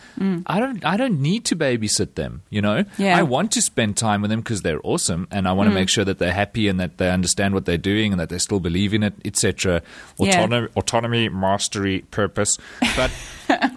[0.47, 0.85] I don't.
[0.85, 2.43] I don't need to babysit them.
[2.51, 2.85] You know.
[2.99, 3.19] Yeah.
[3.19, 5.89] I want to spend time with them because they're awesome, and I want to make
[5.89, 8.61] sure that they're happy and that they understand what they're doing and that they still
[8.61, 9.83] believe in it, etc.
[10.19, 10.29] Yeah.
[10.29, 12.57] Autonomy, autonomy, mastery, purpose.
[12.97, 13.11] But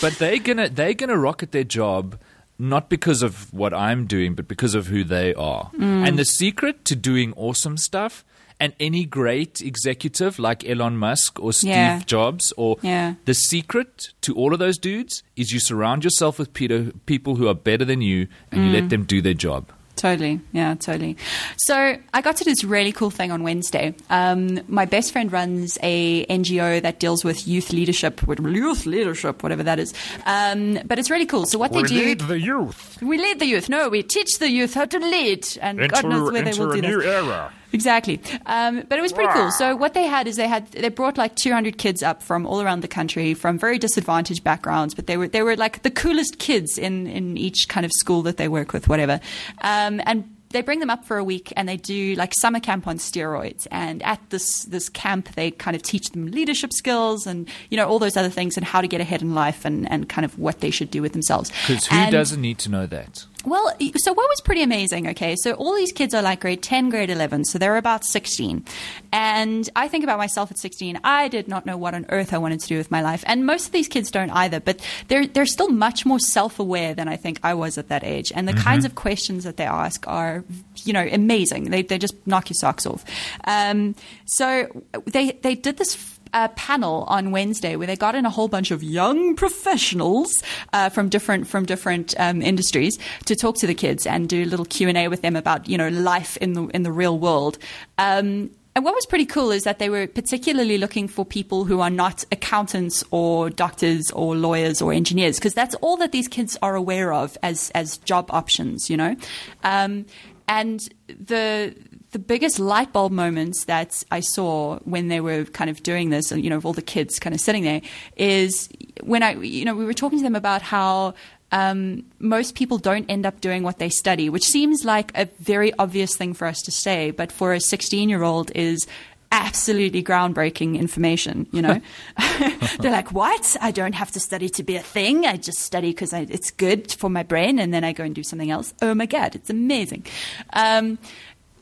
[0.00, 2.18] but they're gonna they're gonna rock at their job
[2.58, 5.70] not because of what I'm doing, but because of who they are.
[5.72, 6.08] Mm.
[6.08, 8.24] And the secret to doing awesome stuff.
[8.58, 12.00] And any great executive like Elon Musk or Steve Yeah.
[12.06, 13.14] Jobs, or Yeah.
[13.26, 17.48] the secret to all of those dudes is you surround yourself with Peter, people who
[17.48, 18.74] are better than you and you Mm.
[18.80, 19.66] let them do their job.
[19.96, 20.40] Totally.
[20.52, 21.16] Yeah, totally.
[21.56, 23.94] So I got to this really cool thing on Wednesday.
[24.10, 29.42] Um, my best friend runs a NGO that deals with youth leadership, with youth leadership,
[29.42, 29.94] whatever that is.
[30.26, 31.46] Um, but it's really cool.
[31.46, 33.68] So what we they do, we lead the youth we lead the youth.
[33.70, 36.72] No, we teach the youth how to lead, and God knows where they into will
[36.72, 37.06] a do new this.
[37.06, 37.52] era.
[37.72, 38.20] Exactly.
[38.46, 39.50] Um, but it was pretty cool.
[39.50, 42.62] So what they had is they had they brought like 200 kids up from all
[42.62, 46.38] around the country from very disadvantaged backgrounds, but they were they were like the coolest
[46.38, 49.20] kids in in each kind of school that they work with, whatever.
[49.60, 52.86] Um, and they bring them up for a week and they do like summer camp
[52.86, 53.66] on steroids.
[53.70, 57.86] And at this this camp, they kind of teach them leadership skills and you know
[57.86, 60.38] all those other things and how to get ahead in life and and kind of
[60.38, 61.50] what they should do with themselves.
[61.66, 63.26] Because who And- doesn't need to know that?
[63.46, 66.90] Well, so what was pretty amazing, okay, so all these kids are like grade 10,
[66.90, 68.64] grade 11, so they're about 16.
[69.12, 72.38] And I think about myself at 16, I did not know what on earth I
[72.38, 73.22] wanted to do with my life.
[73.26, 76.92] And most of these kids don't either, but they're, they're still much more self aware
[76.92, 78.32] than I think I was at that age.
[78.34, 80.44] And the kinds of questions that they ask are,
[80.84, 81.70] you know, amazing.
[81.70, 83.04] They, they just knock your socks off.
[83.44, 88.30] Um, so they, they did this a panel on Wednesday where they got in a
[88.30, 93.66] whole bunch of young professionals uh, from different from different um, industries to talk to
[93.66, 96.36] the kids and do a little Q and A with them about you know life
[96.38, 97.58] in the in the real world.
[97.98, 101.80] Um, and what was pretty cool is that they were particularly looking for people who
[101.80, 106.58] are not accountants or doctors or lawyers or engineers, because that's all that these kids
[106.60, 109.16] are aware of as as job options, you know.
[109.64, 110.04] Um,
[110.46, 111.74] and the
[112.12, 116.32] the biggest light bulb moments that I saw when they were kind of doing this,
[116.32, 117.82] and you know, of all the kids kind of sitting there,
[118.16, 118.68] is
[119.02, 121.14] when I, you know, we were talking to them about how
[121.52, 125.72] um, most people don't end up doing what they study, which seems like a very
[125.78, 128.86] obvious thing for us to say, but for a 16 year old is
[129.32, 131.80] absolutely groundbreaking information, you know?
[132.80, 133.56] They're like, what?
[133.60, 135.26] I don't have to study to be a thing.
[135.26, 138.22] I just study because it's good for my brain and then I go and do
[138.22, 138.72] something else.
[138.82, 140.06] Oh my God, it's amazing.
[140.52, 140.98] Um,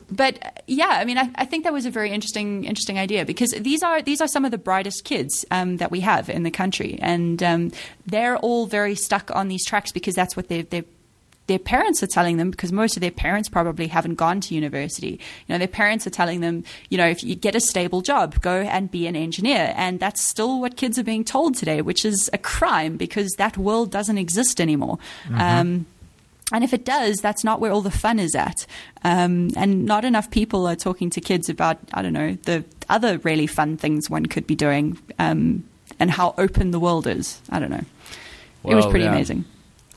[0.09, 3.25] but uh, yeah, I mean, I, I think that was a very interesting, interesting idea
[3.25, 6.43] because these are these are some of the brightest kids um, that we have in
[6.43, 7.71] the country, and um,
[8.05, 10.83] they're all very stuck on these tracks because that's what they they
[11.47, 15.19] their parents are telling them because most of their parents probably haven't gone to university.
[15.47, 18.41] You know, their parents are telling them, you know, if you get a stable job,
[18.41, 19.73] go and be an engineer.
[19.75, 23.57] And that's still what kids are being told today, which is a crime because that
[23.57, 24.97] world doesn't exist anymore.
[25.39, 25.85] Um,
[26.51, 28.65] and if it does, that's not where all the fun is at.
[29.03, 33.17] Um, and not enough people are talking to kids about, I don't know, the other
[33.19, 35.63] really fun things one could be doing um,
[35.99, 37.41] and how open the world is.
[37.49, 37.83] I don't know.
[38.63, 39.11] it was pretty yeah.
[39.11, 39.45] amazing.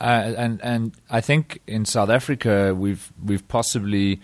[0.00, 4.20] Uh, and and I think in South Africa we've we've possibly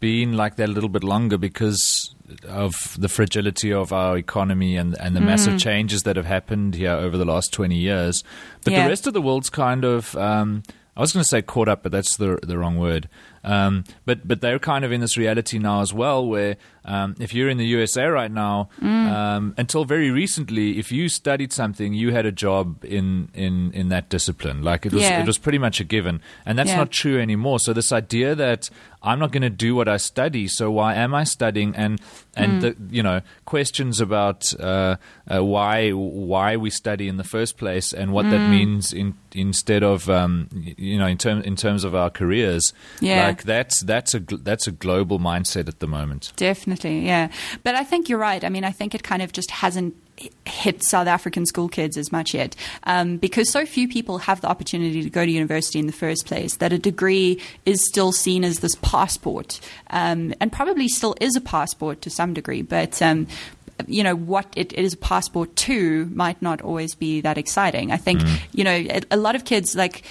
[0.00, 2.12] been like that a little bit longer because
[2.48, 5.26] of the fragility of our economy and and the Mm.
[5.26, 8.24] massive changes that have happened here over the last twenty years.
[8.64, 8.82] But Yeah.
[8.82, 10.64] the rest of the world's kind of um,
[10.96, 13.08] I was going to say caught up, but that's the the wrong word.
[13.44, 17.32] Um, but but they're kind of in this reality now as well, where um, if
[17.34, 19.12] you're in the USA right now, Mm.
[19.12, 23.88] um, until very recently, if you studied something, you had a job in in in
[23.90, 24.62] that discipline.
[24.62, 25.20] Like it was Yeah.
[25.20, 26.78] it was pretty much a given, and that's Yeah.
[26.78, 27.60] not true anymore.
[27.60, 28.70] So this idea that
[29.06, 31.76] I'm not going to do what I study, so why am I studying?
[31.76, 32.00] And
[32.34, 34.96] and the you know questions about uh,
[35.32, 39.82] uh, why why we study in the first place and what that means in instead
[39.82, 42.72] of um, you know in term in terms of our careers.
[43.00, 43.26] Yeah.
[43.26, 46.32] like that's that's a that's a global mindset at the moment.
[46.36, 47.30] Definitely, yeah.
[47.62, 48.42] But I think you're right.
[48.42, 49.94] I mean, I think it kind of just hasn't
[50.46, 54.48] hit South African school kids as much yet um, because so few people have the
[54.48, 58.44] opportunity to go to university in the first place that a degree is still seen
[58.44, 62.62] as this passport um, and probably still is a passport to some degree.
[62.62, 63.26] But um,
[63.86, 67.92] you know what it, it is a passport to might not always be that exciting.
[67.92, 70.02] I think you know a, a lot of kids like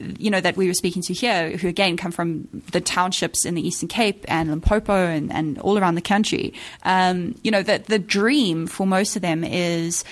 [0.00, 3.54] you know that we were speaking to here, who again come from the townships in
[3.54, 6.52] the Eastern Cape and Limpopo and, and all around the country.
[6.82, 10.04] Um, you know that the dream for most of them is.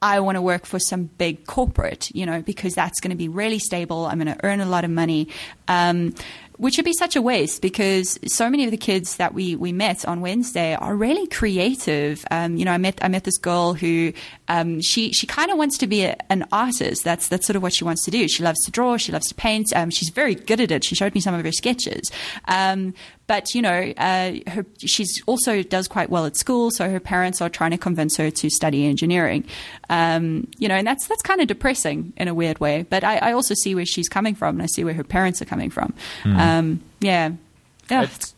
[0.00, 3.26] I want to work for some big corporate, you know, because that's going to be
[3.26, 4.06] really stable.
[4.06, 5.26] I'm going to earn a lot of money.
[5.66, 6.14] Um,
[6.58, 9.72] which would be such a waste because so many of the kids that we, we
[9.72, 12.24] met on Wednesday are really creative.
[12.30, 14.12] Um, you know, I met I met this girl who
[14.48, 17.04] um, she she kind of wants to be a, an artist.
[17.04, 18.28] That's that's sort of what she wants to do.
[18.28, 18.96] She loves to draw.
[18.96, 19.72] She loves to paint.
[19.74, 20.84] Um, she's very good at it.
[20.84, 22.10] She showed me some of her sketches.
[23.28, 26.70] But you know, uh, her, she's also does quite well at school.
[26.72, 29.44] So her parents are trying to convince her to study engineering.
[29.88, 32.86] Um, you know, and that's that's kind of depressing in a weird way.
[32.88, 35.40] But I, I also see where she's coming from, and I see where her parents
[35.40, 35.94] are coming from.
[36.24, 37.32] Um, yeah,
[37.90, 38.00] yeah.
[38.00, 38.34] That's,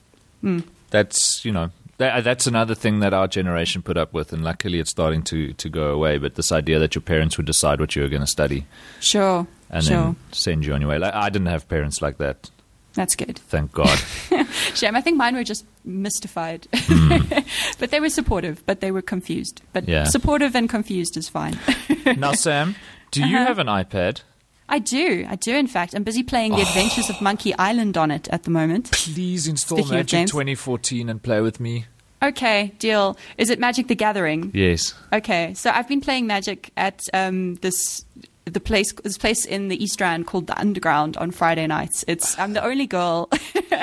[0.91, 4.91] that's you know that's another thing that our generation put up with, and luckily it's
[4.91, 6.19] starting to to go away.
[6.19, 8.67] But this idea that your parents would decide what you were going to study
[9.01, 9.97] Sure, and sure.
[9.97, 10.99] then send you on your way.
[10.99, 12.51] Like, I didn't have parents like that.
[12.95, 13.39] That's good.
[13.39, 13.97] Thank God.
[14.75, 14.97] Shame.
[14.97, 16.67] I think mine were just mystified.
[17.79, 19.63] but they were supportive, but they were confused.
[19.73, 20.05] But Yeah.
[20.05, 21.59] supportive and confused is fine.
[22.17, 22.75] now, Sam,
[23.11, 23.47] do you Uh-huh.
[23.47, 24.23] have an iPad?
[24.69, 25.27] I do.
[25.29, 25.95] I do, in fact.
[25.95, 28.91] I'm busy playing The Adventures of Monkey Island on it at the moment.
[28.93, 31.87] Please install Speaking Magic 2014 and play with me.
[32.23, 33.17] Okay, deal.
[33.39, 34.51] Is it Magic the Gathering?
[34.55, 34.95] Yes.
[35.13, 38.05] Okay, so I've been playing Magic at um, this
[38.51, 42.05] the place this place in the East Rand called the Underground on Friday nights.
[42.09, 43.29] It's I'm the only girl,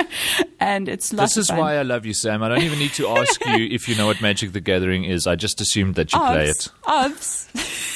[0.59, 1.57] and it's This is fun.
[1.57, 2.43] why I love you, Sam.
[2.43, 5.27] I don't even need to ask you if you know what Magic the Gathering is.
[5.27, 6.69] I just assumed that you play it.
[6.85, 7.49] Obs.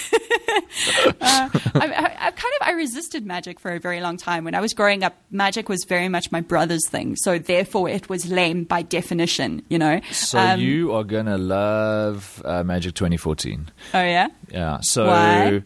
[1.21, 4.43] Uh, I, I, I kind of I resisted magic for a very long time.
[4.43, 7.15] When I was growing up, magic was very much my brother's thing.
[7.15, 9.61] So therefore, it was lame by definition.
[9.69, 10.01] You know.
[10.11, 13.69] So Um, you are gonna love uh, Magic 2014.
[13.93, 14.27] Oh yeah.
[14.49, 14.79] Yeah.
[14.81, 15.63] So Why?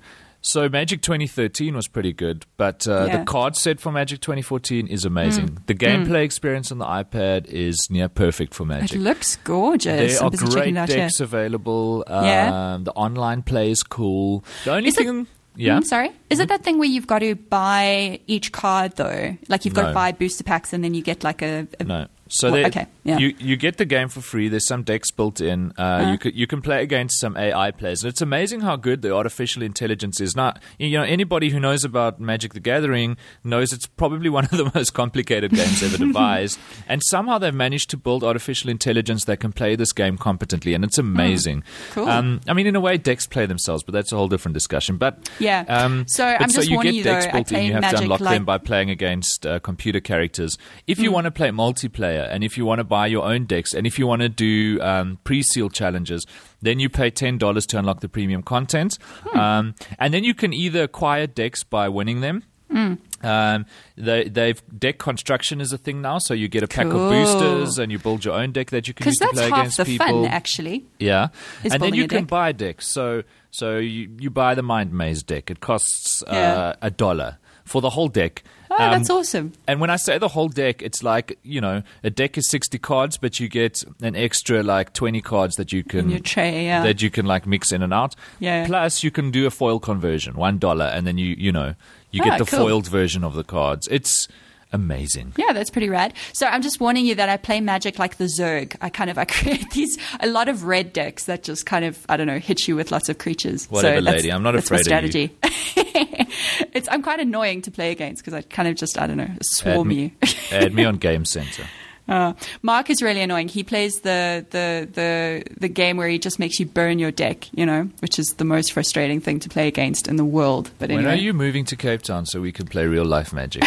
[0.48, 3.18] So Magic 2013 was pretty good, but uh, Yeah.
[3.20, 5.50] the card set for Magic 2014 is amazing.
[5.50, 5.66] Mm.
[5.66, 8.98] The gameplay experience on the iPad is near perfect for Magic.
[8.98, 10.20] It looks gorgeous.
[10.20, 10.98] There I'm are great it out here.
[10.98, 12.04] decks available.
[12.08, 12.78] Um, Yeah.
[12.82, 14.44] The online play is cool.
[14.66, 16.12] The only Is it- thing, yeah, Mm, sorry.
[16.30, 19.38] Is it that thing where you've got to buy each card though?
[19.48, 19.88] Like you've got No.
[19.90, 22.08] to buy booster packs and then you get like a, a No.
[22.28, 23.20] So Well, okay, yeah.
[23.20, 24.48] you you get the game for free.
[24.50, 25.72] There's some decks built in.
[25.78, 26.12] Uh, Uh-huh.
[26.12, 29.14] You could you can play against some AI players, and it's amazing how good the
[29.14, 30.36] artificial intelligence is.
[30.36, 34.52] Now, you know anybody who knows about Magic the Gathering knows it's probably one of
[34.52, 36.58] the most complicated games ever devised,
[36.88, 40.84] and somehow they've managed to build artificial intelligence that can play this game competently, and
[40.84, 41.62] it's amazing.
[41.62, 41.94] Hmm.
[41.94, 42.10] Cool.
[42.10, 44.98] Um, I mean, in a way, decks play themselves, but that's a whole different discussion.
[44.98, 45.64] But Yeah.
[45.68, 47.66] um, So I'm so just you warning get you, decks though, built in.
[47.66, 50.58] You have to unlock them by playing against uh, computer characters.
[50.88, 51.04] If Hmm.
[51.04, 53.86] you want to play multiplayer and if you want to buy your own decks and
[53.86, 56.26] if you want to do um, pre-sealed challenges,
[56.62, 58.98] then you pay ten dollars to unlock the premium content,
[59.30, 59.38] Hmm.
[59.40, 62.44] um, and then you can either acquire decks by winning them.
[62.72, 62.94] Hmm.
[63.22, 67.06] Um, they, they've deck construction is a thing now, so you get a pack Cool.
[67.06, 69.60] of boosters and you build your own deck that you can use to play half
[69.60, 70.06] against the people.
[70.08, 70.86] fun actually.
[71.00, 71.28] Yeah,
[71.64, 72.28] and then you a can deck.
[72.30, 72.88] buy decks.
[72.88, 75.50] So so you, you buy the Mind Maze deck.
[75.50, 76.74] It costs uh, Yeah.
[76.82, 78.44] a dollar for the whole deck.
[78.78, 79.54] Oh, Um, that's awesome.
[79.68, 82.78] And when I say the whole deck, it's like you know a deck is sixty
[82.78, 86.66] cards, but you get an extra like twenty cards that you can In your tray,
[86.66, 86.84] yeah.
[86.84, 88.16] that you can like mix in and out.
[88.40, 88.66] Yeah.
[88.68, 91.76] Plus, you can do a foil conversion, one dollar, and then you you know
[92.12, 92.60] you Ah, get the cool.
[92.68, 93.88] foiled version of the cards.
[93.92, 94.28] It's
[94.74, 95.32] amazing.
[95.38, 96.14] Yeah, that's pretty rad.
[96.34, 98.76] So I'm just warning you that I play Magic like the Zerg.
[98.82, 102.06] I kind of I create these a lot of red decks that just kind of
[102.10, 103.68] I don't know hit you with lots of creatures.
[103.70, 104.32] Whatever, so lady.
[104.32, 105.30] I'm not afraid of you.
[106.74, 109.32] it's I'm quite annoying to play against because I kind of just I don't know
[109.42, 110.12] swarm Add you.
[110.52, 111.66] add me on Game Center.
[112.08, 113.48] Uh, Mark is really annoying.
[113.48, 117.52] He plays the, the the the game where he just makes you burn your deck,
[117.58, 120.70] you know, which is the most frustrating thing to play against in the world.
[120.78, 123.64] But when are you moving to Cape Town so we can play real life Magic?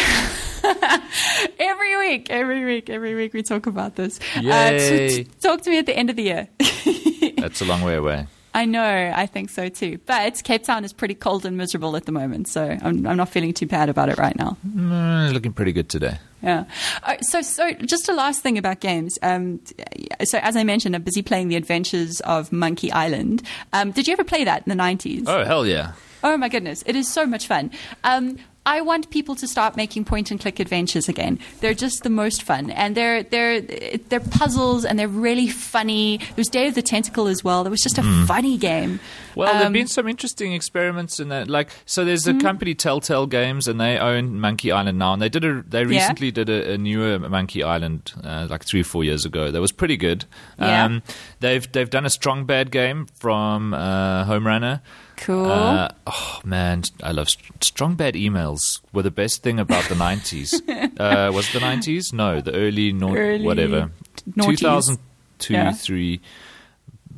[1.59, 4.21] every week, every week, every week we talk about this.
[4.37, 5.07] Uh, Yay.
[5.09, 6.47] t- t- talk to me at the end of the year.
[7.37, 8.27] That's a long way away.
[8.53, 9.99] I know, I think so too.
[10.05, 13.29] But Cape Town is pretty cold and miserable at the moment, so I'm, I'm not
[13.29, 14.57] feeling too bad about it right now.
[14.67, 16.17] Mm, looking pretty good today.
[16.41, 16.65] Yeah.
[17.03, 19.19] Uh, so, so just a last thing about games.
[19.21, 19.59] Um,
[20.23, 23.43] so, as I mentioned, I'm busy playing The Adventures of Monkey Island.
[23.73, 25.23] Um, did you ever play that in the 90s?
[25.27, 25.93] Oh hell yeah!
[26.23, 27.71] Oh my goodness, it is so much fun.
[28.03, 31.39] Um, I want people to start making point and click adventures again.
[31.59, 36.17] They're just the most fun, and they're they're they're puzzles, and they're really funny.
[36.17, 37.63] There was Day of the Tentacle as well.
[37.63, 38.99] That was just a funny game.
[39.35, 41.47] Well, there've Um, been some interesting experiments in that.
[41.47, 45.13] Like, so there's a company Telltale Games, and they own Monkey Island now.
[45.13, 45.87] And they did a they Yeah.
[45.87, 49.49] recently did a, a newer Monkey Island, uh, like three or four years ago.
[49.51, 50.25] That was pretty good.
[50.59, 50.99] Yeah.
[51.39, 54.81] they've they've done a Strong Bad game from uh, Homestar Runner.
[55.19, 55.51] Cool.
[55.51, 58.79] Uh, oh man, I love st- strong bad emails.
[58.93, 60.53] Were the best thing about the nineties.
[60.97, 62.13] uh, was it the nineties?
[62.13, 63.91] No, the early, no, Early whatever.
[64.41, 64.97] Two thousand
[65.37, 65.73] two, Yeah.
[65.73, 66.21] three.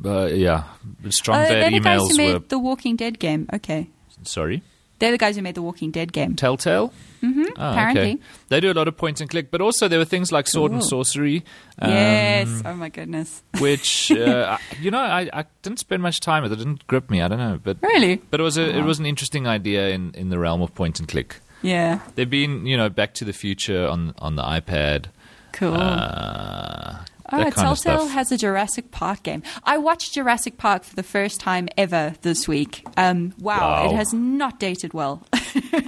[0.03, 0.63] Uh, yeah,
[1.09, 2.39] strong Oh, bad guys emails who made were.
[2.39, 3.47] the Walking Dead game.
[3.53, 3.87] Okay,
[4.23, 4.63] Sorry,
[5.01, 6.35] they're the guys who made the Walking Dead game.
[6.35, 6.93] Telltale.
[7.21, 8.19] Mm-hmm, apparently.
[8.49, 10.71] they do a lot of point and click, but also there were things like Sword
[10.71, 11.43] and Sworcery.
[11.79, 12.61] um, yes.
[12.65, 13.43] Oh my goodness.
[13.59, 16.53] which uh, I- you know I, I didn't spend much time with.
[16.53, 17.21] It didn't grip me.
[17.21, 18.15] I don't know, but Really?
[18.31, 20.99] but it was a, it was an interesting idea in, in the realm of point
[20.99, 21.35] and click.
[21.61, 21.99] Yeah.
[22.15, 25.07] They've been, you know, Back to the Future on on the iPad.
[25.51, 25.75] Cool.
[25.75, 29.43] Uh, Oh, Telltale has a Jurassic Park game.
[29.63, 32.85] I watched Jurassic Park for the first time ever this week.
[32.97, 33.85] Um, wow, Wow.
[33.85, 35.23] it has not dated well.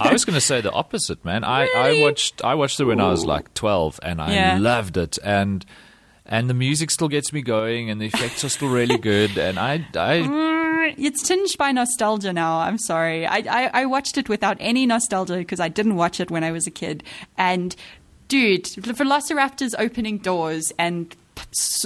[0.00, 1.44] I was going to say the opposite, man.
[1.44, 2.00] I, Really?
[2.00, 4.58] I watched I watched it when I was like twelve, and I Yeah.
[4.58, 5.18] loved it.
[5.22, 5.64] And
[6.26, 9.36] and the music still gets me going, and the effects are still really good.
[9.36, 10.22] And I I
[10.84, 12.58] Mm, it's tinged by nostalgia now.
[12.58, 13.26] I'm sorry.
[13.26, 16.52] I, I, I watched it without any nostalgia because I didn't watch it when I
[16.52, 17.02] was a kid.
[17.38, 17.74] And
[18.28, 21.14] dude, the velociraptors opening doors and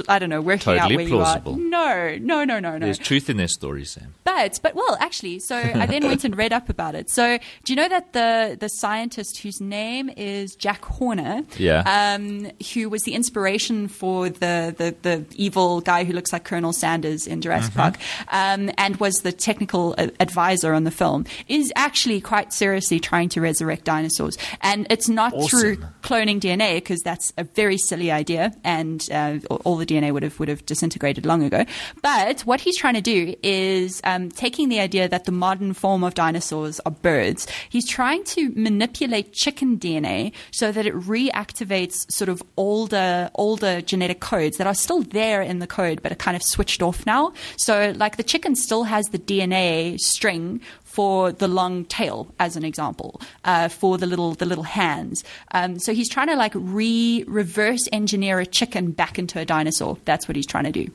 [0.09, 1.59] I don't know, working Totally out where plausible.
[1.59, 2.17] you are.
[2.19, 2.87] No, no, no, no, no.
[2.87, 4.15] There's truth in their stories, Sam.
[4.25, 7.11] But but well, actually, so I then went and read up about it.
[7.11, 11.83] So do you know that the the scientist whose name is Jack Horner, Yeah.
[12.17, 16.73] um, who was the inspiration for the, the the evil guy who looks like Colonel
[16.73, 17.81] Sanders in Jurassic Mm-hmm.
[17.81, 23.29] Park, um, and was the technical advisor on the film, is actually quite seriously trying
[23.31, 28.53] to resurrect dinosaurs, and it's not through cloning DNA because that's a very silly idea,
[28.65, 31.65] and uh, all the DNA would have would have disintegrated long ago.
[32.03, 36.05] But what he's trying to do is um, taking the idea that the modern form
[36.05, 37.47] of dinosaurs are birds.
[37.69, 44.21] He's trying to manipulate chicken DNA so that it reactivates sort of older older genetic
[44.21, 47.33] codes that are still there in the code, but are kind of switched off now.
[47.57, 52.65] So, like the chicken still has the DNA string for the long tail, as an
[52.65, 55.23] example, uh, for the little the little hands.
[55.53, 59.99] Um, so he's trying to like re reverse engineer a chicken back into a dinosaur.
[60.05, 60.91] That's what he's trying to do.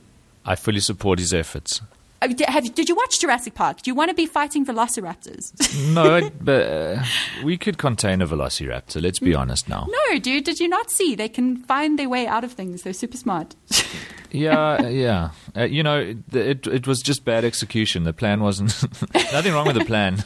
[0.45, 1.81] I fully support his efforts.
[2.21, 3.81] Did, have, did you watch Jurassic Park?
[3.81, 5.51] Do you want to be fighting velociraptors?
[5.93, 7.03] No, but uh,
[7.43, 9.01] we could contain a velociraptor.
[9.01, 9.87] Let's be honest now.
[9.89, 10.45] no, dude.
[10.45, 11.15] Did you not see?
[11.15, 12.83] They can find their way out of things.
[12.83, 13.55] They're super smart.
[14.35, 15.29] Yeah, yeah.
[15.55, 18.03] Uh, you know, it, it it was just bad execution.
[18.03, 18.73] The plan wasn't.
[19.13, 20.23] nothing wrong with the plan.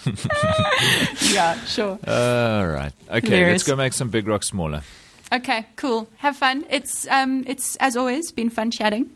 [1.34, 1.99] yeah, sure.
[2.08, 2.93] All right.
[3.10, 3.49] Okay, Hilarious.
[3.51, 4.82] let's go make some big rocks smaller.
[5.32, 6.07] Okay, cool.
[6.17, 6.65] Have fun.
[6.69, 9.09] It's um, it's as always been fun chatting.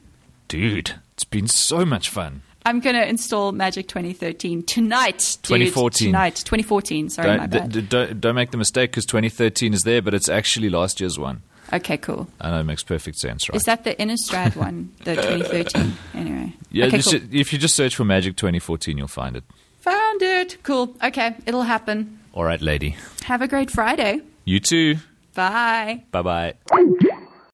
[0.47, 2.41] Dude, it's been so much fun.
[2.65, 5.37] I'm going to install Magic 2013 tonight.
[5.41, 5.47] dude.
[5.49, 6.07] 2014.
[6.09, 6.35] Tonight.
[6.35, 7.09] 2014.
[7.09, 7.71] Sorry, my Don't, bad.
[7.71, 11.17] d- don't, don't make the mistake because 2013 is there, but it's actually last year's
[11.17, 11.41] one.
[11.73, 12.27] okay, cool.
[12.39, 13.55] I know it makes perfect sense, right?
[13.55, 15.93] Is that the Innistrad one, the 2013?
[16.13, 16.53] Anyway.
[16.71, 17.21] yeah, okay, just, cool.
[17.31, 19.43] if you just search for Magic 2014, you'll find it.
[19.79, 20.57] Found it.
[20.61, 20.93] Cool.
[21.03, 22.19] Okay, it'll happen.
[22.33, 22.95] All right, lady.
[23.23, 24.19] Have a great Friday.
[24.45, 24.97] You too.
[25.33, 26.03] Bye.
[26.11, 26.53] Bye bye.